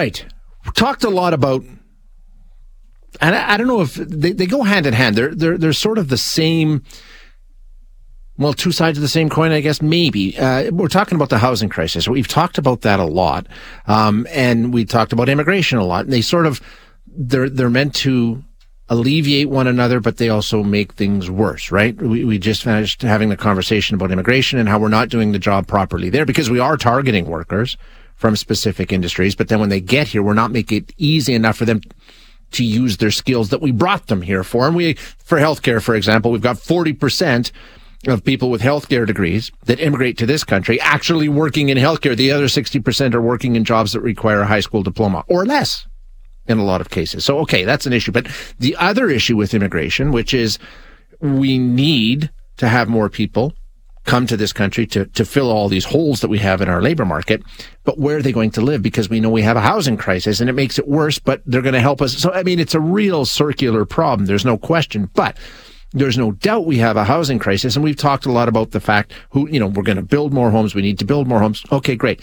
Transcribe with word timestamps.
right. 0.00 0.24
We 0.64 0.72
talked 0.72 1.04
a 1.04 1.10
lot 1.10 1.34
about, 1.34 1.62
and 3.20 3.34
I, 3.34 3.54
I 3.54 3.56
don't 3.56 3.66
know 3.66 3.82
if 3.82 3.94
they, 3.94 4.32
they 4.32 4.46
go 4.46 4.62
hand 4.62 4.86
in 4.86 4.94
hand. 4.94 5.16
They're, 5.16 5.34
they're, 5.34 5.58
they're 5.58 5.72
sort 5.72 5.98
of 5.98 6.08
the 6.08 6.16
same 6.16 6.82
well, 8.38 8.54
two 8.54 8.72
sides 8.72 8.96
of 8.96 9.02
the 9.02 9.08
same 9.08 9.28
coin, 9.28 9.52
I 9.52 9.60
guess, 9.60 9.82
maybe. 9.82 10.38
Uh, 10.38 10.70
we're 10.72 10.88
talking 10.88 11.16
about 11.16 11.28
the 11.28 11.36
housing 11.36 11.68
crisis. 11.68 12.08
We've 12.08 12.26
talked 12.26 12.56
about 12.56 12.80
that 12.80 12.98
a 12.98 13.04
lot. 13.04 13.46
Um, 13.86 14.26
and 14.30 14.72
we 14.72 14.86
talked 14.86 15.12
about 15.12 15.28
immigration 15.28 15.76
a 15.76 15.84
lot. 15.84 16.06
And 16.06 16.12
they 16.12 16.22
sort 16.22 16.46
of, 16.46 16.62
they're, 17.06 17.50
they're 17.50 17.68
meant 17.68 17.94
to 17.96 18.42
alleviate 18.88 19.50
one 19.50 19.66
another, 19.66 20.00
but 20.00 20.16
they 20.16 20.30
also 20.30 20.62
make 20.62 20.94
things 20.94 21.30
worse, 21.30 21.70
right? 21.70 21.94
We, 22.00 22.24
we 22.24 22.38
just 22.38 22.62
finished 22.62 23.02
having 23.02 23.28
the 23.28 23.36
conversation 23.36 23.94
about 23.94 24.10
immigration 24.10 24.58
and 24.58 24.70
how 24.70 24.78
we're 24.78 24.88
not 24.88 25.10
doing 25.10 25.32
the 25.32 25.38
job 25.38 25.66
properly 25.66 26.08
there 26.08 26.24
because 26.24 26.48
we 26.48 26.58
are 26.58 26.78
targeting 26.78 27.26
workers 27.26 27.76
from 28.20 28.36
specific 28.36 28.92
industries. 28.92 29.34
But 29.34 29.48
then 29.48 29.60
when 29.60 29.70
they 29.70 29.80
get 29.80 30.08
here, 30.08 30.22
we're 30.22 30.34
not 30.34 30.50
making 30.50 30.82
it 30.82 30.92
easy 30.98 31.32
enough 31.32 31.56
for 31.56 31.64
them 31.64 31.80
to 32.50 32.62
use 32.62 32.98
their 32.98 33.10
skills 33.10 33.48
that 33.48 33.62
we 33.62 33.72
brought 33.72 34.08
them 34.08 34.20
here 34.20 34.44
for. 34.44 34.66
And 34.66 34.76
we, 34.76 34.92
for 34.92 35.38
healthcare, 35.38 35.82
for 35.82 35.94
example, 35.94 36.30
we've 36.30 36.42
got 36.42 36.56
40% 36.56 37.50
of 38.08 38.22
people 38.22 38.50
with 38.50 38.60
healthcare 38.60 39.06
degrees 39.06 39.50
that 39.64 39.80
immigrate 39.80 40.18
to 40.18 40.26
this 40.26 40.44
country 40.44 40.78
actually 40.82 41.30
working 41.30 41.70
in 41.70 41.78
healthcare. 41.78 42.14
The 42.14 42.30
other 42.30 42.44
60% 42.44 43.14
are 43.14 43.22
working 43.22 43.56
in 43.56 43.64
jobs 43.64 43.92
that 43.92 44.00
require 44.00 44.42
a 44.42 44.46
high 44.46 44.60
school 44.60 44.82
diploma 44.82 45.24
or 45.26 45.46
less 45.46 45.86
in 46.46 46.58
a 46.58 46.64
lot 46.64 46.82
of 46.82 46.90
cases. 46.90 47.24
So, 47.24 47.38
okay, 47.38 47.64
that's 47.64 47.86
an 47.86 47.94
issue. 47.94 48.12
But 48.12 48.26
the 48.58 48.76
other 48.76 49.08
issue 49.08 49.36
with 49.36 49.54
immigration, 49.54 50.12
which 50.12 50.34
is 50.34 50.58
we 51.22 51.58
need 51.58 52.30
to 52.58 52.68
have 52.68 52.86
more 52.86 53.08
people 53.08 53.54
come 54.10 54.26
to 54.26 54.36
this 54.36 54.52
country 54.52 54.86
to, 54.88 55.06
to 55.06 55.24
fill 55.24 55.50
all 55.50 55.68
these 55.68 55.84
holes 55.84 56.20
that 56.20 56.28
we 56.28 56.38
have 56.38 56.60
in 56.60 56.68
our 56.68 56.82
labor 56.82 57.04
market. 57.04 57.42
But 57.84 57.98
where 57.98 58.16
are 58.16 58.22
they 58.22 58.32
going 58.32 58.50
to 58.52 58.60
live? 58.60 58.82
Because 58.82 59.08
we 59.08 59.20
know 59.20 59.30
we 59.30 59.42
have 59.42 59.56
a 59.56 59.60
housing 59.60 59.96
crisis 59.96 60.40
and 60.40 60.50
it 60.50 60.54
makes 60.54 60.78
it 60.80 60.88
worse, 60.88 61.20
but 61.20 61.42
they're 61.46 61.62
going 61.62 61.74
to 61.74 61.80
help 61.80 62.02
us. 62.02 62.18
So, 62.18 62.32
I 62.32 62.42
mean, 62.42 62.58
it's 62.58 62.74
a 62.74 62.80
real 62.80 63.24
circular 63.24 63.84
problem. 63.84 64.26
There's 64.26 64.44
no 64.44 64.58
question. 64.58 65.08
But 65.14 65.36
there's 65.92 66.18
no 66.18 66.32
doubt 66.32 66.66
we 66.66 66.78
have 66.78 66.96
a 66.96 67.04
housing 67.04 67.38
crisis. 67.38 67.76
And 67.76 67.84
we've 67.84 67.96
talked 67.96 68.26
a 68.26 68.32
lot 68.32 68.48
about 68.48 68.72
the 68.72 68.80
fact 68.80 69.12
who, 69.30 69.48
you 69.48 69.60
know, 69.60 69.68
we're 69.68 69.84
going 69.84 69.96
to 69.96 70.02
build 70.02 70.32
more 70.32 70.50
homes. 70.50 70.74
We 70.74 70.82
need 70.82 70.98
to 70.98 71.04
build 71.04 71.28
more 71.28 71.38
homes. 71.38 71.64
Okay, 71.70 71.94
great. 71.94 72.20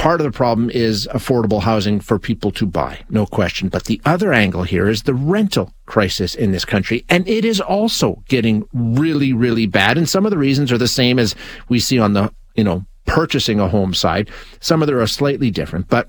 Part 0.00 0.22
of 0.22 0.24
the 0.24 0.30
problem 0.30 0.70
is 0.70 1.06
affordable 1.12 1.60
housing 1.60 2.00
for 2.00 2.18
people 2.18 2.50
to 2.52 2.64
buy. 2.64 3.00
No 3.10 3.26
question. 3.26 3.68
But 3.68 3.84
the 3.84 4.00
other 4.06 4.32
angle 4.32 4.62
here 4.62 4.88
is 4.88 5.02
the 5.02 5.12
rental 5.12 5.74
crisis 5.84 6.34
in 6.34 6.52
this 6.52 6.64
country. 6.64 7.04
And 7.10 7.28
it 7.28 7.44
is 7.44 7.60
also 7.60 8.22
getting 8.26 8.66
really, 8.72 9.34
really 9.34 9.66
bad. 9.66 9.98
And 9.98 10.08
some 10.08 10.24
of 10.24 10.30
the 10.30 10.38
reasons 10.38 10.72
are 10.72 10.78
the 10.78 10.88
same 10.88 11.18
as 11.18 11.34
we 11.68 11.78
see 11.80 11.98
on 11.98 12.14
the, 12.14 12.32
you 12.54 12.64
know, 12.64 12.86
purchasing 13.04 13.60
a 13.60 13.68
home 13.68 13.92
side. 13.92 14.30
Some 14.60 14.80
of 14.80 14.86
them 14.86 14.96
are 14.96 15.06
slightly 15.06 15.50
different, 15.50 15.88
but 15.88 16.08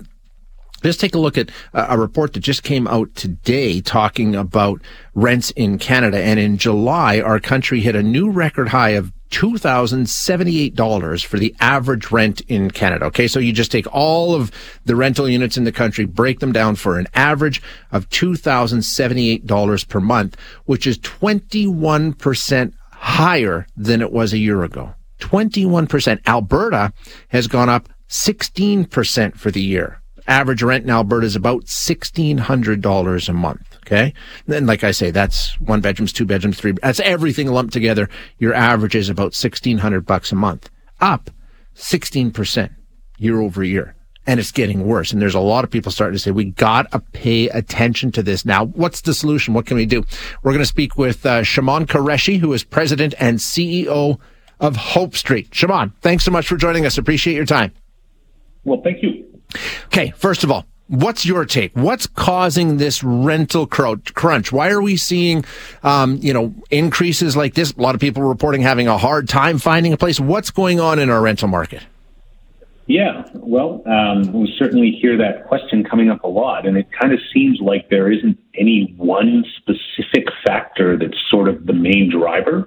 Let's 0.82 0.96
take 0.96 1.14
a 1.14 1.18
look 1.18 1.38
at 1.38 1.50
a 1.72 1.98
report 1.98 2.32
that 2.32 2.40
just 2.40 2.64
came 2.64 2.88
out 2.88 3.14
today 3.14 3.80
talking 3.80 4.34
about 4.34 4.80
rents 5.14 5.50
in 5.52 5.78
Canada. 5.78 6.18
And 6.20 6.40
in 6.40 6.58
July, 6.58 7.20
our 7.20 7.38
country 7.38 7.80
hit 7.80 7.94
a 7.94 8.02
new 8.02 8.30
record 8.30 8.68
high 8.68 8.90
of 8.90 9.12
$2,078 9.30 11.24
for 11.24 11.38
the 11.38 11.54
average 11.60 12.10
rent 12.10 12.42
in 12.42 12.70
Canada. 12.70 13.06
Okay. 13.06 13.28
So 13.28 13.38
you 13.38 13.52
just 13.52 13.72
take 13.72 13.86
all 13.92 14.34
of 14.34 14.50
the 14.84 14.96
rental 14.96 15.28
units 15.28 15.56
in 15.56 15.64
the 15.64 15.72
country, 15.72 16.04
break 16.04 16.40
them 16.40 16.52
down 16.52 16.76
for 16.76 16.98
an 16.98 17.06
average 17.14 17.62
of 17.92 18.08
$2,078 18.10 19.88
per 19.88 20.00
month, 20.00 20.36
which 20.66 20.86
is 20.86 20.98
21% 20.98 22.72
higher 22.90 23.66
than 23.76 24.02
it 24.02 24.12
was 24.12 24.32
a 24.32 24.38
year 24.38 24.64
ago. 24.64 24.94
21%. 25.20 26.20
Alberta 26.26 26.92
has 27.28 27.46
gone 27.46 27.68
up 27.68 27.88
16% 28.08 29.36
for 29.36 29.50
the 29.50 29.62
year 29.62 30.01
average 30.26 30.62
rent 30.62 30.84
in 30.84 30.90
Alberta 30.90 31.26
is 31.26 31.36
about 31.36 31.64
$1,600 31.64 33.28
a 33.28 33.32
month. 33.32 33.78
Okay. 33.86 34.14
Then, 34.46 34.66
like 34.66 34.84
I 34.84 34.92
say, 34.92 35.10
that's 35.10 35.58
one 35.60 35.80
bedrooms, 35.80 36.12
two 36.12 36.24
bedrooms, 36.24 36.58
three. 36.58 36.72
That's 36.82 37.00
everything 37.00 37.48
lumped 37.48 37.72
together. 37.72 38.08
Your 38.38 38.54
average 38.54 38.94
is 38.94 39.08
about 39.08 39.34
1600 39.34 40.06
bucks 40.06 40.32
a 40.32 40.36
month, 40.36 40.70
up 41.00 41.30
16% 41.74 42.70
year 43.18 43.40
over 43.40 43.64
year. 43.64 43.94
And 44.24 44.38
it's 44.38 44.52
getting 44.52 44.86
worse. 44.86 45.12
And 45.12 45.20
there's 45.20 45.34
a 45.34 45.40
lot 45.40 45.64
of 45.64 45.70
people 45.70 45.90
starting 45.90 46.14
to 46.14 46.18
say, 46.20 46.30
we 46.30 46.44
got 46.44 46.90
to 46.92 47.00
pay 47.00 47.48
attention 47.48 48.12
to 48.12 48.22
this. 48.22 48.44
Now, 48.44 48.66
what's 48.66 49.00
the 49.00 49.14
solution? 49.14 49.52
What 49.52 49.66
can 49.66 49.76
we 49.76 49.84
do? 49.84 50.04
We're 50.44 50.52
going 50.52 50.62
to 50.62 50.66
speak 50.66 50.96
with 50.96 51.26
uh, 51.26 51.42
Shamon 51.42 51.86
Kureshi, 51.86 52.38
who 52.38 52.52
is 52.52 52.62
president 52.62 53.14
and 53.18 53.38
CEO 53.38 54.20
of 54.60 54.76
Hope 54.76 55.16
Street. 55.16 55.50
Shamon, 55.50 55.92
thanks 56.02 56.24
so 56.24 56.30
much 56.30 56.46
for 56.46 56.56
joining 56.56 56.86
us. 56.86 56.98
Appreciate 56.98 57.34
your 57.34 57.44
time. 57.44 57.72
Well, 58.64 58.80
thank 58.84 59.02
you. 59.02 59.31
Okay, 59.86 60.12
first 60.16 60.44
of 60.44 60.50
all, 60.50 60.66
what's 60.88 61.24
your 61.24 61.44
take? 61.44 61.72
What's 61.74 62.06
causing 62.06 62.76
this 62.76 63.02
rental 63.02 63.66
crunch? 63.66 64.52
Why 64.52 64.70
are 64.70 64.82
we 64.82 64.96
seeing, 64.96 65.44
um, 65.82 66.18
you 66.20 66.32
know, 66.32 66.54
increases 66.70 67.36
like 67.36 67.54
this? 67.54 67.72
A 67.72 67.80
lot 67.80 67.94
of 67.94 68.00
people 68.00 68.22
reporting 68.22 68.60
having 68.60 68.88
a 68.88 68.98
hard 68.98 69.28
time 69.28 69.58
finding 69.58 69.92
a 69.92 69.96
place. 69.96 70.20
What's 70.20 70.50
going 70.50 70.80
on 70.80 70.98
in 70.98 71.10
our 71.10 71.20
rental 71.20 71.48
market? 71.48 71.82
Yeah, 72.86 73.24
well, 73.34 73.82
um, 73.86 74.32
we 74.32 74.52
certainly 74.58 74.90
hear 74.90 75.16
that 75.16 75.46
question 75.46 75.84
coming 75.84 76.10
up 76.10 76.24
a 76.24 76.28
lot, 76.28 76.66
and 76.66 76.76
it 76.76 76.88
kind 76.92 77.12
of 77.12 77.20
seems 77.32 77.60
like 77.60 77.88
there 77.88 78.10
isn't 78.10 78.36
any 78.58 78.92
one 78.96 79.44
specific 79.56 80.26
factor 80.44 80.98
that's 80.98 81.16
sort 81.30 81.48
of 81.48 81.64
the 81.64 81.72
main 81.72 82.10
driver. 82.10 82.66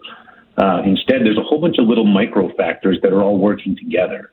Uh, 0.58 0.82
instead, 0.86 1.18
there's 1.24 1.38
a 1.38 1.44
whole 1.44 1.60
bunch 1.60 1.78
of 1.80 1.88
little 1.88 2.06
micro 2.06 2.50
factors 2.56 2.98
that 3.04 3.12
are 3.12 3.22
all 3.22 3.38
working 3.38 3.76
together. 3.76 4.32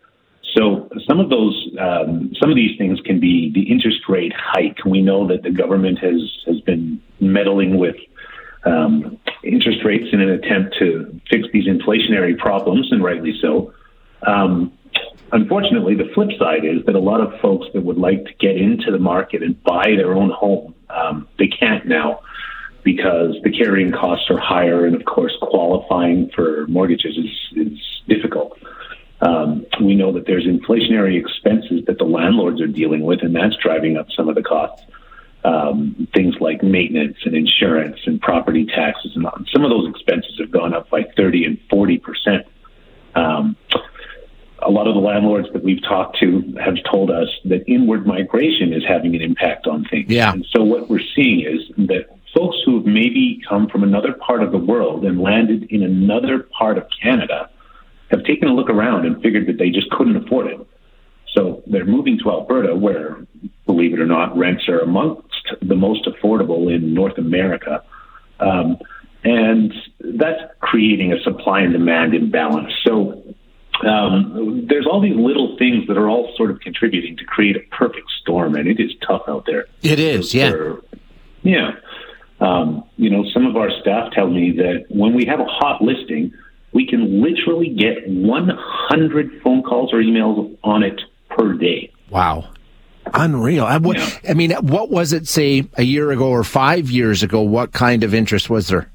So 0.56 0.88
some 1.06 1.18
of 1.18 1.30
those, 1.30 1.68
um, 1.80 2.32
some 2.40 2.50
of 2.50 2.56
these 2.56 2.76
things 2.76 3.00
can 3.00 3.20
be 3.20 3.50
the 3.54 3.62
interest 3.62 4.00
rate 4.08 4.32
hike. 4.36 4.84
We 4.84 5.00
know 5.00 5.26
that 5.28 5.42
the 5.42 5.50
government 5.50 5.98
has 6.00 6.20
has 6.46 6.60
been 6.60 7.00
meddling 7.20 7.78
with 7.78 7.96
um, 8.64 9.18
interest 9.42 9.78
rates 9.84 10.08
in 10.12 10.20
an 10.20 10.30
attempt 10.30 10.76
to 10.78 11.20
fix 11.30 11.48
these 11.52 11.66
inflationary 11.66 12.36
problems, 12.36 12.92
and 12.92 13.02
rightly 13.02 13.34
so. 13.41 13.72
Um, 14.26 14.72
unfortunately, 15.32 15.94
the 15.94 16.10
flip 16.14 16.30
side 16.38 16.64
is 16.64 16.84
that 16.86 16.94
a 16.94 17.00
lot 17.00 17.20
of 17.20 17.41
folks 17.41 17.66
that 17.72 17.82
would 17.82 17.98
like 17.98 18.24
to 18.24 18.32
get 18.38 18.56
into 18.56 18.91
the 18.91 18.98
market 18.98 19.42
and 19.42 19.60
buy 19.62 19.94
their 19.96 20.12
own 20.14 20.30
home, 20.30 20.74
um, 20.91 21.28
they 21.38 21.48
can't 21.48 21.86
now 21.86 22.20
because 22.84 23.36
the 23.44 23.50
carrying 23.50 23.92
costs 23.92 24.28
are 24.28 24.38
higher, 24.38 24.84
and 24.86 24.96
of 24.96 25.04
course, 25.04 25.32
qualifying 25.41 26.30
for 26.34 26.66
mortgages 26.66 27.16
is, 27.16 27.66
is 27.66 27.78
difficult. 28.08 28.51
We 29.84 29.94
know 29.94 30.12
that 30.12 30.26
there's 30.26 30.47
inflationary 30.47 31.19
expenses 31.19 31.84
that 31.87 31.98
the 31.98 32.04
landlords 32.04 32.60
are 32.60 32.66
dealing 32.66 33.03
with, 33.03 33.22
and 33.22 33.34
that's 33.34 33.56
driving 33.56 33.97
up 33.97 34.06
some 34.16 34.28
of 34.28 34.34
the 34.34 34.43
costs. 34.43 34.84
Um, 35.44 36.06
things 36.15 36.37
like 36.41 36.62
maintenance 36.62 37.16
and 37.25 37.34
insurance 37.34 37.98
and 38.06 38.21
property 38.21 38.65
taxes, 38.65 39.16
and 39.16 39.26
some 39.53 39.65
of 39.65 39.71
those 39.71 39.88
expenses 39.88 40.38
have 40.38 40.53
gone 40.53 40.72
up 40.72 40.88
by 40.88 41.03
30 41.16 41.44
and 41.44 41.59
40 41.69 41.98
percent. 41.98 42.47
Um, 43.16 43.56
a 44.65 44.71
lot 44.71 44.87
of 44.87 44.94
the 44.94 45.00
landlords 45.00 45.48
that 45.53 45.62
we've 45.62 45.82
talked 45.82 46.19
to 46.21 46.54
have 46.65 46.76
told 46.91 47.10
us 47.10 47.28
that 47.47 47.65
inward 47.66 48.06
migration 48.06 48.72
is 48.72 48.84
having 48.87 49.15
an 49.15 49.21
impact 49.21 49.66
on 49.66 49.84
things. 49.84 50.09
Yeah. 50.09 50.32
And 50.32 50.47
so 50.50 50.62
what 50.62 50.88
we're 50.88 51.00
seeing 51.15 51.41
is 51.41 51.87
that 51.88 52.16
folks 52.34 52.56
who 52.65 52.76
have 52.76 52.87
maybe 52.87 53.41
come 53.48 53.69
from 53.69 53.82
another 53.82 54.12
part 54.15 54.42
of 54.42 54.53
the 54.53 54.59
world 54.59 55.04
and 55.04 55.21
landed 55.21 55.65
in 55.71 55.82
another 55.82 56.47
part 56.56 56.78
of 56.78 56.87
Canada 57.03 57.50
have 58.12 58.22
taken 58.24 58.48
a 58.48 58.54
look 58.54 58.70
around 58.70 59.06
and 59.06 59.20
figured 59.22 59.48
that 59.48 59.58
they 59.58 59.70
just 59.70 59.90
couldn't 59.90 60.16
afford 60.16 60.46
it. 60.46 60.66
So 61.34 61.62
they're 61.66 61.86
moving 61.86 62.18
to 62.22 62.30
Alberta, 62.30 62.76
where, 62.76 63.26
believe 63.66 63.94
it 63.94 64.00
or 64.00 64.06
not, 64.06 64.36
rents 64.36 64.68
are 64.68 64.80
amongst 64.80 65.54
the 65.62 65.74
most 65.74 66.06
affordable 66.06 66.72
in 66.72 66.92
North 66.92 67.16
America. 67.18 67.82
Um, 68.38 68.78
and 69.24 69.72
that's 70.00 70.40
creating 70.60 71.12
a 71.12 71.20
supply 71.22 71.62
and 71.62 71.72
demand 71.72 72.14
imbalance. 72.14 72.72
So 72.84 73.22
um, 73.86 74.66
there's 74.68 74.86
all 74.86 75.00
these 75.00 75.16
little 75.16 75.56
things 75.58 75.86
that 75.88 75.96
are 75.96 76.08
all 76.08 76.34
sort 76.36 76.50
of 76.50 76.60
contributing 76.60 77.16
to 77.16 77.24
create 77.24 77.56
a 77.56 77.60
perfect 77.74 78.10
storm, 78.20 78.54
and 78.54 78.68
it 78.68 78.78
is 78.78 78.92
tough 79.06 79.22
out 79.26 79.47
there. 79.47 79.66
It 79.82 79.98
is, 79.98 80.34
yeah. 80.34 80.74
yeah. 81.42 81.70
Um, 82.41 82.84
you 82.97 83.08
know, 83.08 83.24
some 83.32 83.47
of 83.47 83.56
our 83.56 83.70
staff 83.80 84.12
tell 84.12 84.28
me 84.28 84.53
that 84.56 84.86
when 84.88 85.15
we 85.15 85.24
have 85.26 85.41
a 85.41 85.47
hot 85.47 85.80
listing, 85.80 86.34
we 86.72 86.86
can 86.86 87.11
literally 87.22 87.69
get 87.69 88.09
100 88.09 89.42
phone 89.42 89.63
calls 89.63 89.92
or 89.92 90.03
emails 90.03 90.57
on 90.65 90.83
it 90.83 91.01
per 91.30 91.54
day. 91.54 91.92
Wow. 92.10 92.51
Unreal. 93.15 93.65
I, 93.65 93.78
what, 93.78 93.97
yeah. 93.97 94.30
I 94.30 94.34
mean, 94.34 94.53
what 94.53 94.91
was 94.91 95.13
it, 95.13 95.27
say, 95.28 95.66
a 95.74 95.83
year 95.83 96.10
ago 96.10 96.28
or 96.28 96.45
five 96.45 96.91
years 96.91 97.22
ago? 97.22 97.41
What 97.41 97.72
kind 97.72 98.04
of 98.04 98.15
interest 98.15 98.48
was 98.48 98.69
there? 98.69 98.89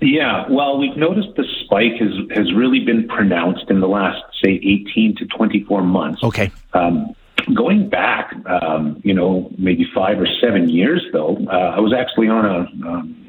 Yeah, 0.00 0.44
well, 0.50 0.78
we've 0.78 0.96
noticed 0.96 1.28
the 1.36 1.44
spike 1.64 1.94
has, 2.00 2.12
has 2.36 2.54
really 2.54 2.80
been 2.80 3.08
pronounced 3.08 3.70
in 3.70 3.80
the 3.80 3.88
last, 3.88 4.22
say, 4.44 4.52
18 4.52 5.16
to 5.18 5.26
24 5.26 5.82
months. 5.82 6.22
Okay. 6.22 6.50
Um, 6.74 7.14
going 7.54 7.88
back, 7.88 8.34
um, 8.46 9.00
you 9.04 9.14
know, 9.14 9.50
maybe 9.56 9.86
five 9.94 10.20
or 10.20 10.26
seven 10.40 10.68
years, 10.68 11.02
though, 11.12 11.38
uh, 11.50 11.74
I 11.76 11.80
was 11.80 11.94
actually 11.94 12.28
on 12.28 12.44
a 12.44 12.88
um, 12.88 13.22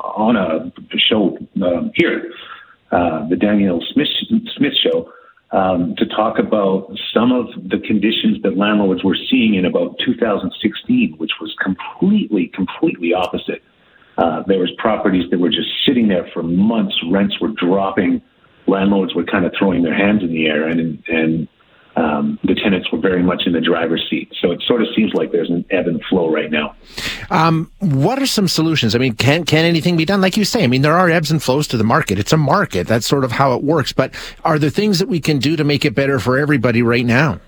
on 0.00 0.36
a 0.36 0.72
show 0.96 1.38
um, 1.62 1.90
here 1.94 2.30
uh, 2.90 3.28
the 3.28 3.36
Danielle 3.36 3.80
Smith, 3.92 4.08
Smith 4.56 4.74
show, 4.82 5.12
um, 5.50 5.94
to 5.96 6.06
talk 6.06 6.38
about 6.38 6.90
some 7.12 7.32
of 7.32 7.46
the 7.68 7.78
conditions 7.86 8.42
that 8.42 8.56
landlords 8.56 9.02
were 9.02 9.16
seeing 9.30 9.54
in 9.54 9.64
about 9.64 9.96
2016, 10.04 11.14
which 11.16 11.32
was 11.40 11.54
completely, 11.62 12.48
completely 12.48 13.14
opposite. 13.14 13.62
Uh, 14.18 14.42
there 14.46 14.58
was 14.58 14.70
properties 14.78 15.30
that 15.30 15.38
were 15.38 15.48
just 15.48 15.68
sitting 15.86 16.08
there 16.08 16.28
for 16.34 16.42
months. 16.42 16.94
Rents 17.10 17.40
were 17.40 17.48
dropping. 17.48 18.20
Landlords 18.66 19.14
were 19.14 19.24
kind 19.24 19.46
of 19.46 19.52
throwing 19.58 19.82
their 19.82 19.94
hands 19.94 20.22
in 20.22 20.30
the 20.30 20.46
air, 20.46 20.68
and 20.68 21.02
and 21.08 21.48
um, 21.98 22.38
the 22.44 22.54
tenants 22.54 22.90
were 22.92 22.98
very 22.98 23.22
much 23.22 23.42
in 23.46 23.52
the 23.52 23.60
driver's 23.60 24.06
seat. 24.08 24.32
So 24.40 24.52
it 24.52 24.62
sort 24.66 24.82
of 24.82 24.88
seems 24.94 25.14
like 25.14 25.32
there's 25.32 25.50
an 25.50 25.64
ebb 25.70 25.88
and 25.88 26.00
flow 26.08 26.32
right 26.32 26.50
now. 26.50 26.76
Um, 27.30 27.72
what 27.80 28.22
are 28.22 28.26
some 28.26 28.46
solutions? 28.46 28.94
I 28.94 28.98
mean, 28.98 29.14
can 29.14 29.44
can 29.44 29.64
anything 29.64 29.96
be 29.96 30.04
done? 30.04 30.20
Like 30.20 30.36
you 30.36 30.44
say, 30.44 30.62
I 30.62 30.68
mean, 30.68 30.82
there 30.82 30.96
are 30.96 31.10
ebbs 31.10 31.30
and 31.30 31.42
flows 31.42 31.66
to 31.68 31.76
the 31.76 31.84
market. 31.84 32.18
It's 32.18 32.32
a 32.32 32.36
market. 32.36 32.86
That's 32.86 33.06
sort 33.06 33.24
of 33.24 33.32
how 33.32 33.54
it 33.54 33.64
works. 33.64 33.92
But 33.92 34.14
are 34.44 34.58
there 34.58 34.70
things 34.70 35.00
that 35.00 35.08
we 35.08 35.18
can 35.18 35.38
do 35.38 35.56
to 35.56 35.64
make 35.64 35.84
it 35.84 35.94
better 35.94 36.20
for 36.20 36.38
everybody 36.38 36.82
right 36.82 37.04
now? 37.04 37.40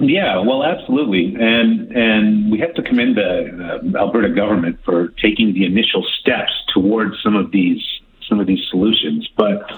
Yeah, 0.00 0.40
well, 0.40 0.64
absolutely, 0.64 1.36
and 1.38 1.92
and 1.92 2.50
we 2.50 2.58
have 2.58 2.74
to 2.74 2.82
commend 2.82 3.16
the 3.16 3.92
uh, 3.94 3.98
Alberta 3.98 4.30
government 4.30 4.80
for 4.84 5.08
taking 5.22 5.54
the 5.54 5.64
initial 5.64 6.04
steps 6.20 6.50
towards 6.74 7.14
some 7.22 7.36
of 7.36 7.52
these 7.52 7.80
some 8.28 8.40
of 8.40 8.48
these 8.48 8.58
solutions. 8.70 9.28
But 9.36 9.70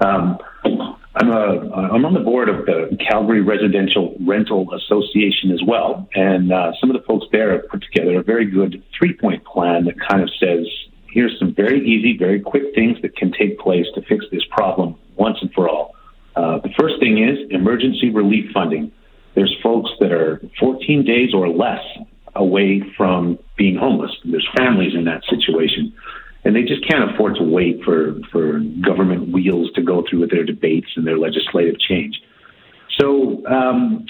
um, 0.00 0.38
I'm 1.16 1.30
a 1.30 1.70
I'm 1.94 2.04
on 2.04 2.14
the 2.14 2.20
board 2.20 2.48
of 2.48 2.66
the 2.66 2.96
Calgary 3.08 3.40
Residential 3.40 4.16
Rental 4.26 4.66
Association 4.74 5.52
as 5.52 5.60
well, 5.64 6.08
and 6.14 6.52
uh, 6.52 6.72
some 6.80 6.90
of 6.90 7.00
the 7.00 7.06
folks 7.06 7.26
there 7.30 7.52
have 7.52 7.68
put 7.68 7.82
together 7.82 8.18
a 8.18 8.22
very 8.22 8.46
good 8.46 8.82
three 8.98 9.12
point 9.12 9.44
plan 9.44 9.84
that 9.84 9.94
kind 10.00 10.22
of 10.22 10.30
says 10.40 10.66
here's 11.06 11.38
some 11.38 11.54
very 11.54 11.80
easy, 11.86 12.18
very 12.18 12.40
quick 12.40 12.74
things 12.74 13.00
that 13.02 13.16
can 13.16 13.30
take 13.32 13.60
place 13.60 13.86
to 13.94 14.02
fix 14.02 14.24
this 14.32 14.42
problem 14.50 14.96
once 15.16 15.38
and 15.40 15.52
for 15.52 15.68
all. 15.68 15.94
Uh, 16.34 16.58
the 16.58 16.70
first 16.76 16.98
thing 16.98 17.22
is 17.22 17.38
emergency 17.50 18.10
relief 18.10 18.50
funding. 18.52 18.90
There's 19.36 19.54
folks 19.62 19.90
that 20.00 20.10
are 20.10 20.42
14 20.58 21.04
days 21.04 21.32
or 21.32 21.48
less 21.48 21.82
away 22.34 22.82
from 22.96 23.38
being 23.56 23.76
homeless. 23.76 24.10
There's 24.24 24.48
families 24.56 24.94
in 24.94 25.04
that 25.04 25.22
situation 25.30 25.92
and 26.44 26.54
they 26.54 26.62
just 26.62 26.86
can't 26.86 27.10
afford 27.10 27.36
to 27.36 27.42
wait 27.42 27.82
for, 27.84 28.16
for 28.30 28.60
government 28.84 29.32
wheels 29.32 29.70
to 29.72 29.82
go 29.82 30.04
through 30.08 30.20
with 30.20 30.30
their 30.30 30.44
debates 30.44 30.88
and 30.96 31.06
their 31.06 31.18
legislative 31.18 31.78
change. 31.80 32.20
So 32.98 33.44
um, 33.46 34.06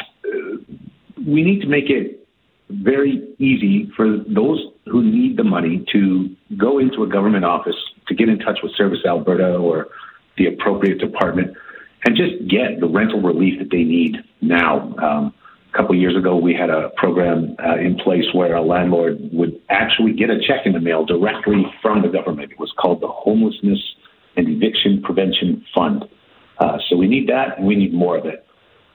we 1.26 1.42
need 1.42 1.60
to 1.60 1.68
make 1.68 1.90
it 1.90 2.26
very 2.70 3.34
easy 3.38 3.90
for 3.96 4.18
those 4.26 4.66
who 4.86 5.02
need 5.02 5.36
the 5.36 5.44
money 5.44 5.84
to 5.92 6.34
go 6.56 6.78
into 6.78 7.02
a 7.02 7.08
government 7.08 7.44
office 7.44 7.76
to 8.08 8.14
get 8.14 8.28
in 8.28 8.38
touch 8.38 8.58
with 8.62 8.72
Service 8.76 9.00
Alberta 9.06 9.54
or 9.56 9.88
the 10.36 10.46
appropriate 10.46 10.98
department 10.98 11.56
and 12.04 12.16
just 12.16 12.48
get 12.48 12.80
the 12.80 12.86
rental 12.86 13.20
relief 13.22 13.58
that 13.58 13.70
they 13.70 13.84
need 13.84 14.16
now. 14.40 14.94
Um, 14.98 15.34
a 15.74 15.76
couple 15.76 15.94
years 15.94 16.16
ago, 16.16 16.36
we 16.36 16.54
had 16.54 16.70
a 16.70 16.90
program 16.96 17.56
uh, 17.64 17.76
in 17.76 17.96
place 17.96 18.24
where 18.32 18.54
a 18.54 18.62
landlord 18.62 19.18
would 19.32 19.60
actually 19.70 20.12
get 20.12 20.30
a 20.30 20.38
check 20.38 20.66
in 20.66 20.72
the 20.72 20.80
mail 20.80 21.04
directly 21.04 21.64
from 21.82 22.02
the 22.02 22.08
government. 22.08 22.52
It 22.52 22.60
was 22.60 22.72
called 22.78 23.00
the 23.00 23.08
Homelessness 23.08 23.80
and 24.36 24.48
Eviction 24.48 25.02
Prevention 25.02 25.64
Fund. 25.74 26.04
Uh, 26.58 26.78
so 26.88 26.96
we 26.96 27.08
need 27.08 27.28
that, 27.28 27.58
and 27.58 27.66
we 27.66 27.74
need 27.74 27.92
more 27.92 28.16
of 28.16 28.24
it. 28.24 28.46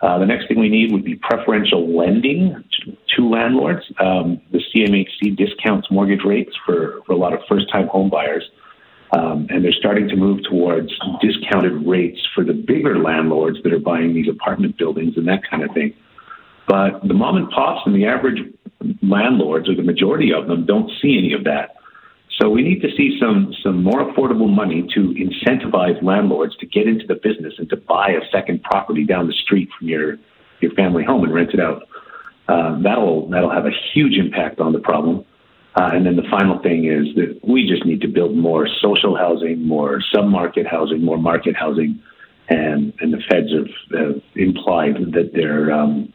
Uh, 0.01 0.17
the 0.19 0.25
next 0.25 0.47
thing 0.47 0.59
we 0.59 0.69
need 0.69 0.93
would 0.93 1.03
be 1.03 1.15
preferential 1.15 1.85
lending 1.97 2.63
to, 2.71 2.97
to 3.15 3.29
landlords. 3.29 3.83
Um, 3.99 4.39
the 4.51 4.61
CMHC 4.73 5.35
discounts 5.35 5.91
mortgage 5.91 6.23
rates 6.25 6.55
for, 6.65 7.01
for 7.05 7.11
a 7.11 7.17
lot 7.17 7.33
of 7.33 7.41
first-time 7.49 7.87
home 7.87 8.09
buyers. 8.09 8.43
Um, 9.11 9.47
and 9.49 9.65
they're 9.65 9.73
starting 9.73 10.07
to 10.07 10.15
move 10.15 10.43
towards 10.49 10.91
discounted 11.19 11.85
rates 11.85 12.19
for 12.33 12.45
the 12.45 12.53
bigger 12.53 12.99
landlords 12.99 13.57
that 13.63 13.73
are 13.73 13.79
buying 13.79 14.13
these 14.13 14.29
apartment 14.29 14.77
buildings 14.77 15.17
and 15.17 15.27
that 15.27 15.41
kind 15.49 15.63
of 15.63 15.71
thing. 15.73 15.93
But 16.69 17.01
the 17.07 17.15
mom 17.15 17.35
and 17.35 17.49
pops 17.49 17.81
and 17.87 17.95
the 17.95 18.05
average 18.05 18.37
landlords, 19.01 19.67
or 19.67 19.75
the 19.75 19.81
majority 19.81 20.31
of 20.31 20.47
them, 20.47 20.67
don't 20.67 20.89
see 21.01 21.17
any 21.17 21.33
of 21.33 21.43
that. 21.45 21.75
So 22.39 22.47
we 22.47 22.61
need 22.61 22.81
to 22.83 22.89
see 22.95 23.17
some 23.19 23.53
some 23.63 23.83
more 23.83 24.05
affordable 24.05 24.47
money 24.47 24.87
to 24.93 25.15
incentivize 25.25 26.01
landlords 26.03 26.55
to 26.57 26.67
get 26.67 26.87
into 26.87 27.07
the 27.07 27.15
business 27.15 27.55
and 27.57 27.67
to 27.71 27.75
buy 27.75 28.09
a 28.11 28.21
second 28.31 28.61
property 28.61 29.03
down 29.03 29.25
the 29.25 29.33
street 29.33 29.67
from 29.77 29.89
your 29.89 30.17
your 30.61 30.71
family 30.73 31.03
home 31.03 31.23
and 31.23 31.33
rent 31.33 31.49
it 31.53 31.59
out. 31.59 31.89
Uh, 32.47 32.79
that'll 32.81 33.27
that'll 33.29 33.51
have 33.51 33.65
a 33.65 33.75
huge 33.93 34.15
impact 34.15 34.59
on 34.59 34.71
the 34.71 34.79
problem. 34.79 35.25
Uh, 35.75 35.89
and 35.93 36.05
then 36.05 36.15
the 36.15 36.27
final 36.29 36.59
thing 36.59 36.85
is 36.85 37.13
that 37.15 37.39
we 37.43 37.67
just 37.67 37.85
need 37.85 38.01
to 38.01 38.07
build 38.07 38.35
more 38.35 38.67
social 38.81 39.15
housing, 39.15 39.67
more 39.67 40.01
sub-market 40.13 40.65
housing, 40.65 41.03
more 41.03 41.17
market 41.17 41.55
housing, 41.55 41.99
and 42.47 42.93
and 43.01 43.11
the 43.11 43.21
feds 43.29 43.51
have, 43.51 43.99
have 43.99 44.21
implied 44.35 44.95
that 45.13 45.31
they're 45.33 45.71
um, 45.73 46.13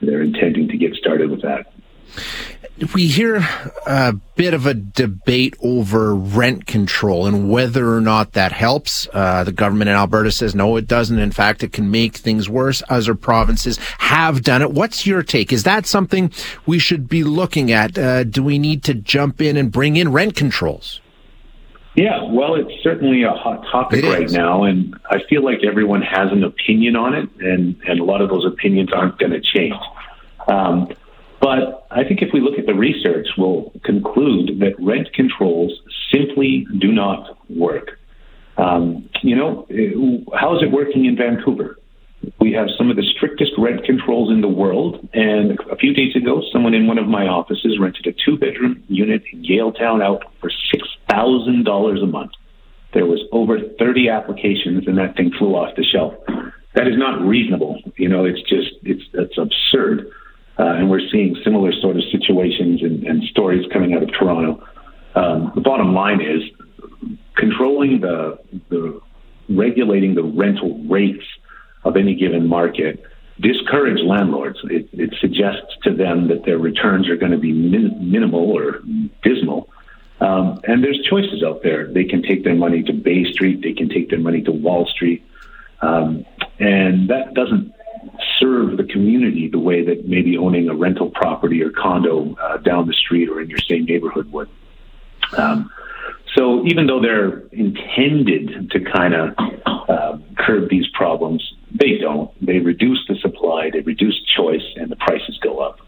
they're 0.00 0.22
intending 0.22 0.68
to 0.68 0.76
get 0.76 0.94
started 0.94 1.30
with 1.30 1.42
that. 1.42 1.72
We 2.92 3.06
hear 3.06 3.46
a 3.86 4.14
bit 4.34 4.52
of 4.52 4.66
a 4.66 4.74
debate 4.74 5.54
over 5.62 6.12
rent 6.12 6.66
control 6.66 7.24
and 7.24 7.48
whether 7.48 7.94
or 7.94 8.00
not 8.00 8.32
that 8.32 8.50
helps. 8.50 9.06
Uh, 9.12 9.44
the 9.44 9.52
government 9.52 9.90
in 9.90 9.96
Alberta 9.96 10.32
says 10.32 10.56
no, 10.56 10.76
it 10.76 10.88
doesn't. 10.88 11.20
In 11.20 11.30
fact, 11.30 11.62
it 11.62 11.72
can 11.72 11.88
make 11.88 12.16
things 12.16 12.48
worse. 12.48 12.82
Other 12.88 13.14
provinces 13.14 13.78
have 13.98 14.42
done 14.42 14.60
it. 14.60 14.72
What's 14.72 15.06
your 15.06 15.22
take? 15.22 15.52
Is 15.52 15.62
that 15.62 15.86
something 15.86 16.32
we 16.66 16.80
should 16.80 17.08
be 17.08 17.22
looking 17.22 17.70
at? 17.70 17.96
Uh, 17.96 18.24
do 18.24 18.42
we 18.42 18.58
need 18.58 18.82
to 18.84 18.94
jump 18.94 19.40
in 19.40 19.56
and 19.56 19.70
bring 19.70 19.94
in 19.94 20.10
rent 20.10 20.34
controls? 20.34 21.00
Yeah, 21.94 22.24
well, 22.24 22.56
it's 22.56 22.82
certainly 22.82 23.22
a 23.22 23.30
hot 23.30 23.64
topic 23.70 24.04
it 24.04 24.12
right 24.12 24.24
is. 24.24 24.32
now, 24.32 24.64
and 24.64 24.96
I 25.10 25.18
feel 25.28 25.44
like 25.44 25.60
everyone 25.64 26.02
has 26.02 26.32
an 26.32 26.42
opinion 26.42 26.96
on 26.96 27.14
it, 27.14 27.28
and, 27.38 27.76
and 27.86 28.00
a 28.00 28.04
lot 28.04 28.20
of 28.20 28.30
those 28.30 28.44
opinions 28.44 28.92
aren't 28.92 29.18
going 29.18 29.30
to 29.30 29.40
change. 29.40 29.76
Um, 30.48 30.92
but 31.40 31.86
I 31.90 32.04
think 32.04 32.20
if 32.22 32.32
we 32.32 32.40
look 32.40 32.58
at 32.58 32.66
the 32.66 32.74
research, 32.74 33.28
we'll 33.38 33.72
conclude 33.84 34.58
that 34.60 34.74
rent 34.80 35.12
controls 35.12 35.72
simply 36.12 36.66
do 36.78 36.90
not 36.90 37.38
work. 37.50 38.00
Um, 38.56 39.08
you 39.22 39.36
know, 39.36 39.66
how 40.36 40.56
is 40.56 40.62
it 40.62 40.72
working 40.72 41.04
in 41.04 41.16
Vancouver? 41.16 41.78
We 42.40 42.52
have 42.52 42.68
some 42.76 42.90
of 42.90 42.96
the 42.96 43.04
strictest 43.16 43.52
rent 43.58 43.84
controls 43.84 44.30
in 44.30 44.40
the 44.40 44.48
world. 44.48 45.08
And 45.12 45.58
a 45.70 45.76
few 45.76 45.92
days 45.94 46.14
ago, 46.16 46.42
someone 46.52 46.74
in 46.74 46.86
one 46.86 46.98
of 46.98 47.06
my 47.06 47.26
offices 47.26 47.78
rented 47.80 48.06
a 48.06 48.12
two 48.12 48.38
bedroom 48.38 48.82
unit 48.88 49.22
in 49.32 49.42
Yaletown 49.42 50.02
out 50.02 50.24
for 50.40 50.50
$6,000 50.74 52.02
a 52.02 52.06
month. 52.06 52.32
There 52.92 53.06
was 53.06 53.20
over 53.32 53.58
30 53.78 54.08
applications 54.08 54.86
and 54.86 54.98
that 54.98 55.16
thing 55.16 55.32
flew 55.38 55.54
off 55.54 55.74
the 55.76 55.84
shelf. 55.84 56.14
That 56.74 56.86
is 56.86 56.96
not 56.96 57.20
reasonable. 57.20 57.80
You 57.96 58.08
know, 58.08 58.24
it's 58.24 58.42
just, 58.42 58.70
it's, 58.82 59.02
it's 59.12 59.38
absurd. 59.38 60.10
Uh, 60.58 60.74
and 60.74 60.88
we're 60.88 61.06
seeing 61.10 61.36
similar 61.42 61.72
sort 61.80 61.96
of 61.96 62.02
situations 62.12 62.82
and, 62.82 63.04
and 63.04 63.24
stories 63.24 63.66
coming 63.72 63.94
out 63.94 64.02
of 64.02 64.10
Toronto. 64.12 64.62
Um, 65.16 65.52
the 65.54 65.60
bottom 65.60 65.94
line 65.94 66.20
is 66.20 66.42
controlling 67.36 68.00
the, 68.00 68.38
the 68.68 69.00
regulating 69.48 70.14
the 70.14 70.22
rental 70.22 70.78
rates 70.88 71.24
of 71.84 71.96
any 71.96 72.14
given 72.14 72.48
market 72.48 73.04
discourage 73.40 74.00
landlords. 74.04 74.58
It, 74.64 74.88
it 74.92 75.14
suggests 75.20 75.76
to 75.82 75.94
them 75.94 76.28
that 76.28 76.44
their 76.44 76.58
returns 76.58 77.08
are 77.08 77.16
going 77.16 77.32
to 77.32 77.38
be 77.38 77.52
min- 77.52 78.10
minimal 78.10 78.50
or 78.50 78.80
dismal. 79.22 79.68
Um, 80.20 80.60
and 80.64 80.82
there's 80.82 81.00
choices 81.10 81.42
out 81.42 81.62
there. 81.62 81.92
They 81.92 82.04
can 82.04 82.22
take 82.22 82.44
their 82.44 82.54
money 82.54 82.82
to 82.84 82.92
Bay 82.92 83.24
Street. 83.32 83.62
They 83.62 83.72
can 83.72 83.88
take 83.88 84.10
their 84.10 84.20
money 84.20 84.42
to 84.42 84.52
Wall 84.52 84.86
Street. 84.86 85.24
Um, 85.82 86.24
and 86.58 87.10
that 87.10 87.34
doesn't 87.34 87.74
serve 88.38 88.76
the 88.76 88.84
community 88.84 89.48
the 89.48 89.58
way 89.58 89.84
that 89.84 90.06
maybe 90.06 90.38
owning 90.38 90.68
a 90.68 90.74
rental 90.74 91.10
property 91.10 91.62
or 91.62 91.70
condo 91.70 92.36
uh, 92.40 92.58
down 92.58 92.86
the 92.86 92.94
street 92.94 93.28
or 93.28 93.40
in 93.40 93.50
your 93.50 93.58
same 93.58 93.84
neighborhood 93.84 94.30
would. 94.32 94.48
Um, 95.36 95.70
so 96.34 96.64
even 96.66 96.86
though 96.86 97.00
they're 97.00 97.40
intended 97.48 98.70
to 98.70 98.80
kind 98.80 99.14
of 99.14 99.34
uh, 99.66 100.18
curb 100.36 100.68
these 100.68 100.86
problems, 100.88 101.53
they 101.74 101.98
don't. 101.98 102.30
They 102.44 102.58
reduce 102.58 103.04
the 103.08 103.16
supply, 103.16 103.70
they 103.72 103.80
reduce 103.80 104.20
choice, 104.36 104.64
and 104.76 104.90
the 104.90 104.96
prices 104.96 105.38
go 105.42 105.58
up. 105.58 105.80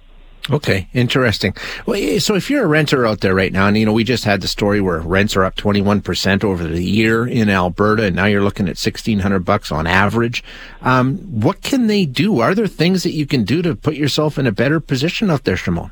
Okay, 0.48 0.88
interesting. 0.92 1.54
Well, 1.86 2.20
so 2.20 2.36
if 2.36 2.50
you're 2.50 2.64
a 2.64 2.68
renter 2.68 3.04
out 3.04 3.20
there 3.20 3.34
right 3.34 3.52
now, 3.52 3.66
and 3.66 3.76
you 3.76 3.84
know, 3.84 3.92
we 3.92 4.04
just 4.04 4.22
had 4.24 4.40
the 4.40 4.48
story 4.48 4.80
where 4.80 5.00
rents 5.00 5.34
are 5.34 5.42
up 5.42 5.56
21% 5.56 6.44
over 6.44 6.64
the 6.64 6.84
year 6.84 7.26
in 7.26 7.50
Alberta, 7.50 8.04
and 8.04 8.16
now 8.16 8.26
you're 8.26 8.44
looking 8.44 8.66
at 8.66 8.78
1600 8.78 9.44
bucks 9.44 9.72
on 9.72 9.88
average. 9.88 10.44
Um, 10.82 11.16
what 11.18 11.62
can 11.62 11.88
they 11.88 12.04
do? 12.04 12.38
Are 12.40 12.54
there 12.54 12.68
things 12.68 13.02
that 13.02 13.10
you 13.10 13.26
can 13.26 13.42
do 13.42 13.60
to 13.62 13.74
put 13.74 13.94
yourself 13.96 14.38
in 14.38 14.46
a 14.46 14.52
better 14.52 14.78
position 14.78 15.30
out 15.30 15.44
there, 15.44 15.56
Shamon? 15.56 15.90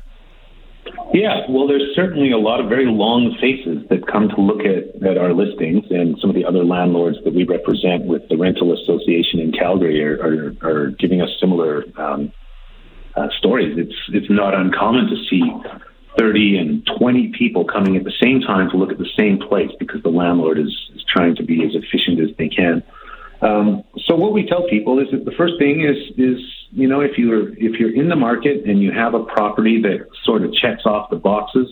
Yeah, 1.15 1.45
well, 1.47 1.65
there's 1.65 1.95
certainly 1.95 2.31
a 2.31 2.37
lot 2.37 2.59
of 2.59 2.67
very 2.67 2.87
long 2.87 3.37
faces 3.39 3.87
that 3.87 4.05
come 4.05 4.27
to 4.27 4.41
look 4.41 4.67
at, 4.67 5.01
at 5.01 5.17
our 5.17 5.31
listings, 5.31 5.85
and 5.89 6.19
some 6.19 6.29
of 6.29 6.35
the 6.35 6.43
other 6.43 6.65
landlords 6.65 7.15
that 7.23 7.33
we 7.33 7.45
represent 7.45 8.03
with 8.03 8.27
the 8.27 8.35
Rental 8.35 8.73
Association 8.73 9.39
in 9.39 9.53
Calgary 9.53 10.03
are, 10.03 10.19
are, 10.19 10.51
are 10.67 10.87
giving 10.99 11.21
us 11.21 11.29
similar 11.39 11.85
um, 11.95 12.33
uh, 13.15 13.29
stories. 13.37 13.77
It's 13.77 13.95
it's 14.09 14.29
not 14.29 14.53
uncommon 14.53 15.07
to 15.07 15.15
see 15.29 15.41
30 16.19 16.57
and 16.57 16.89
20 16.99 17.31
people 17.31 17.63
coming 17.63 17.95
at 17.95 18.03
the 18.03 18.11
same 18.21 18.41
time 18.41 18.69
to 18.71 18.75
look 18.75 18.91
at 18.91 18.97
the 18.97 19.09
same 19.17 19.39
place 19.39 19.71
because 19.79 20.03
the 20.03 20.09
landlord 20.09 20.59
is, 20.59 20.75
is 20.95 21.03
trying 21.07 21.37
to 21.37 21.43
be 21.43 21.63
as 21.63 21.75
efficient 21.75 22.19
as 22.19 22.35
they 22.35 22.49
can. 22.49 22.83
Um, 23.39 23.84
so 24.15 24.21
what 24.21 24.31
we 24.31 24.45
tell 24.45 24.65
people 24.69 24.99
is 24.99 25.07
that 25.11 25.25
the 25.25 25.31
first 25.37 25.55
thing 25.59 25.83
is 25.83 25.97
is 26.17 26.39
you 26.71 26.87
know 26.87 27.01
if 27.01 27.17
you're 27.17 27.49
if 27.57 27.79
you're 27.79 27.93
in 27.93 28.07
the 28.07 28.15
market 28.15 28.63
and 28.65 28.81
you 28.81 28.91
have 28.91 29.13
a 29.13 29.23
property 29.23 29.81
that 29.81 30.07
sort 30.23 30.43
of 30.43 30.53
checks 30.53 30.85
off 30.85 31.09
the 31.09 31.17
boxes, 31.17 31.67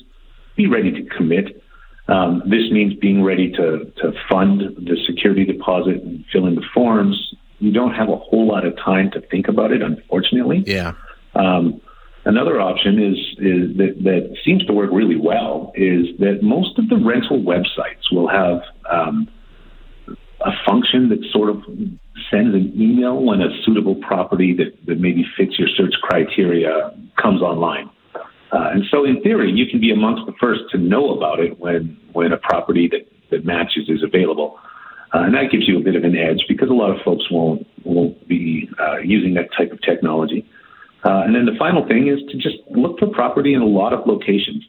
be 0.57 0.67
ready 0.67 0.91
to 0.91 1.03
commit. 1.15 1.61
Um, 2.09 2.43
this 2.45 2.69
means 2.69 2.95
being 2.95 3.23
ready 3.23 3.49
to 3.51 3.91
to 4.01 4.11
fund 4.29 4.59
the 4.59 4.97
security 5.07 5.45
deposit 5.45 6.03
and 6.03 6.25
fill 6.33 6.45
in 6.47 6.55
the 6.55 6.65
forms. 6.73 7.33
You 7.59 7.71
don't 7.71 7.93
have 7.93 8.09
a 8.09 8.17
whole 8.17 8.45
lot 8.45 8.65
of 8.65 8.75
time 8.75 9.11
to 9.11 9.21
think 9.21 9.47
about 9.47 9.71
it, 9.71 9.81
unfortunately. 9.81 10.63
Yeah. 10.67 10.93
Um, 11.35 11.79
another 12.25 12.59
option 12.59 13.01
is 13.01 13.17
is 13.37 13.77
that, 13.77 14.03
that 14.03 14.35
seems 14.43 14.65
to 14.65 14.73
work 14.73 14.89
really 14.91 15.17
well 15.17 15.71
is 15.75 16.07
that 16.19 16.39
most 16.41 16.77
of 16.77 16.89
the 16.89 16.97
rental 16.97 17.41
websites 17.41 18.11
will 18.11 18.27
have 18.27 18.61
um, 18.91 19.29
a 20.43 20.51
function 20.65 21.09
that 21.09 21.23
sort 21.31 21.49
of 21.49 21.63
sends 22.29 22.53
an 22.53 22.73
email 22.75 23.21
when 23.21 23.41
a 23.41 23.49
suitable 23.63 23.95
property 23.95 24.53
that, 24.53 24.73
that 24.85 24.99
maybe 24.99 25.25
fits 25.37 25.57
your 25.57 25.67
search 25.75 25.93
criteria 26.01 26.91
comes 27.21 27.41
online. 27.41 27.89
Uh, 28.51 28.69
and 28.71 28.83
so, 28.91 29.03
in 29.03 29.21
theory, 29.23 29.51
you 29.51 29.65
can 29.65 29.79
be 29.79 29.91
amongst 29.91 30.25
the 30.25 30.33
first 30.39 30.61
to 30.71 30.77
know 30.77 31.15
about 31.15 31.39
it 31.39 31.59
when, 31.59 31.97
when 32.13 32.31
a 32.31 32.37
property 32.37 32.87
that, 32.87 33.07
that 33.31 33.45
matches 33.45 33.89
is 33.89 34.03
available. 34.03 34.59
Uh, 35.13 35.23
and 35.23 35.33
that 35.33 35.51
gives 35.51 35.67
you 35.67 35.77
a 35.77 35.81
bit 35.81 35.95
of 35.95 36.03
an 36.03 36.15
edge 36.15 36.43
because 36.47 36.69
a 36.69 36.73
lot 36.73 36.89
of 36.89 36.97
folks 37.03 37.23
won't, 37.31 37.65
won't 37.83 38.27
be 38.27 38.69
uh, 38.79 38.97
using 38.97 39.33
that 39.35 39.49
type 39.57 39.71
of 39.71 39.81
technology. 39.81 40.45
Uh, 41.03 41.23
and 41.25 41.35
then 41.35 41.45
the 41.45 41.57
final 41.57 41.85
thing 41.87 42.07
is 42.07 42.19
to 42.31 42.37
just 42.37 42.57
look 42.69 42.97
for 42.99 43.07
property 43.07 43.53
in 43.53 43.61
a 43.61 43.65
lot 43.65 43.93
of 43.93 44.05
locations. 44.05 44.63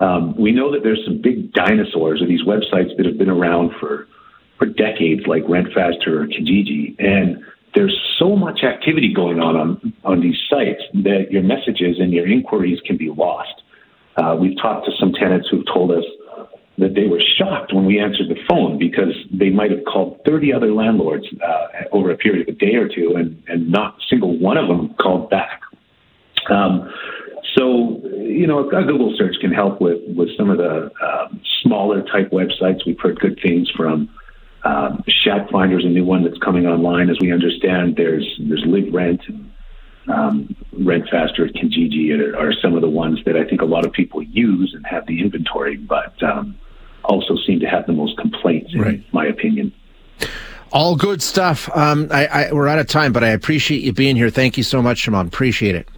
Um, 0.00 0.34
we 0.36 0.52
know 0.52 0.72
that 0.72 0.82
there's 0.82 1.02
some 1.04 1.20
big 1.20 1.52
dinosaurs 1.52 2.22
of 2.22 2.28
these 2.28 2.42
websites 2.42 2.96
that 2.96 3.06
have 3.06 3.18
been 3.18 3.30
around 3.30 3.72
for 3.78 4.08
for 4.60 4.66
decades, 4.66 5.22
like 5.26 5.42
RentFaster 5.44 6.08
or 6.08 6.26
Kijiji, 6.26 6.94
and 6.98 7.42
there's 7.74 7.98
so 8.18 8.36
much 8.36 8.60
activity 8.62 9.12
going 9.14 9.40
on 9.40 9.56
on, 9.56 9.92
on 10.04 10.20
these 10.20 10.36
sites 10.50 10.82
that 11.02 11.28
your 11.30 11.42
messages 11.42 11.96
and 11.98 12.12
your 12.12 12.28
inquiries 12.28 12.78
can 12.84 12.98
be 12.98 13.08
lost. 13.08 13.62
Uh, 14.16 14.36
we've 14.38 14.56
talked 14.60 14.84
to 14.84 14.92
some 15.00 15.12
tenants 15.12 15.48
who've 15.50 15.64
told 15.66 15.90
us 15.92 16.04
that 16.76 16.94
they 16.94 17.06
were 17.06 17.22
shocked 17.38 17.72
when 17.72 17.86
we 17.86 17.98
answered 17.98 18.28
the 18.28 18.38
phone 18.48 18.78
because 18.78 19.14
they 19.32 19.48
might 19.48 19.70
have 19.70 19.80
called 19.90 20.20
30 20.26 20.52
other 20.52 20.74
landlords 20.74 21.24
uh, 21.42 21.66
over 21.92 22.10
a 22.10 22.16
period 22.16 22.46
of 22.46 22.54
a 22.54 22.58
day 22.58 22.74
or 22.74 22.86
two, 22.86 23.14
and, 23.16 23.42
and 23.48 23.70
not 23.70 23.94
a 23.94 24.02
single 24.10 24.38
one 24.38 24.58
of 24.58 24.68
them 24.68 24.94
called 25.00 25.30
back. 25.30 25.62
Um, 26.50 26.92
so, 27.56 28.00
you 28.18 28.46
know, 28.46 28.68
a 28.68 28.70
Google 28.70 29.14
search 29.16 29.36
can 29.40 29.52
help 29.52 29.80
with, 29.80 29.98
with 30.14 30.28
some 30.36 30.50
of 30.50 30.58
the 30.58 30.90
um, 31.02 31.40
smaller 31.62 32.02
type 32.02 32.30
websites. 32.30 32.84
We've 32.86 33.00
heard 33.00 33.18
good 33.20 33.38
things 33.42 33.70
from 33.74 34.10
Shack 35.30 35.50
Finder 35.50 35.78
is 35.78 35.84
a 35.84 35.88
new 35.88 36.04
one 36.04 36.24
that's 36.24 36.38
coming 36.38 36.66
online. 36.66 37.10
As 37.10 37.16
we 37.20 37.32
understand, 37.32 37.96
there's 37.96 38.26
there's 38.40 38.64
Live 38.66 38.92
Rent 38.92 39.20
and 39.28 39.52
um, 40.08 40.56
RentFaster, 40.74 41.54
Kijiji 41.54 42.18
are, 42.18 42.36
are, 42.36 42.52
some 42.54 42.74
of 42.74 42.80
the 42.80 42.88
ones 42.88 43.20
that 43.26 43.36
I 43.36 43.44
think 43.44 43.60
a 43.60 43.66
lot 43.66 43.84
of 43.84 43.92
people 43.92 44.22
use 44.22 44.72
and 44.74 44.84
have 44.86 45.06
the 45.06 45.20
inventory, 45.20 45.76
but 45.76 46.20
um, 46.22 46.58
also 47.04 47.36
seem 47.46 47.60
to 47.60 47.66
have 47.66 47.86
the 47.86 47.92
most 47.92 48.18
complaints, 48.18 48.72
in 48.72 48.80
right. 48.80 49.12
my 49.12 49.26
opinion. 49.26 49.72
All 50.72 50.96
good 50.96 51.22
stuff. 51.22 51.68
Um, 51.76 52.08
I, 52.10 52.26
I, 52.26 52.52
we're 52.52 52.66
out 52.66 52.78
of 52.78 52.88
time, 52.88 53.12
but 53.12 53.22
I 53.22 53.28
appreciate 53.28 53.82
you 53.82 53.92
being 53.92 54.16
here. 54.16 54.30
Thank 54.30 54.56
you 54.56 54.64
so 54.64 54.82
much, 54.82 55.06
Shamon. 55.06 55.28
Appreciate 55.28 55.76
it. 55.76 55.88